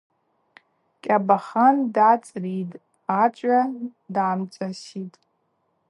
[1.03, 2.75] Кьабахан дгӏацӏритӏ,
[3.21, 3.59] ачӏвгӏва
[4.13, 5.19] дамцӏаситӏ.